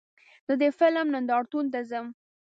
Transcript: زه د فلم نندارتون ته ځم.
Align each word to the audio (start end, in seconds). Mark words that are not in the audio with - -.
زه 0.47 0.53
د 0.61 0.63
فلم 0.79 1.07
نندارتون 1.13 1.65
ته 1.73 1.79
ځم. 1.89 2.07